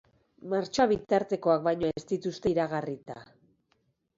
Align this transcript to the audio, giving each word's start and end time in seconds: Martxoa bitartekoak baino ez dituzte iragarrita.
Martxoa 0.53 0.87
bitartekoak 0.91 1.63
baino 1.67 1.91
ez 2.01 2.05
dituzte 2.13 2.55
iragarrita. 2.55 3.19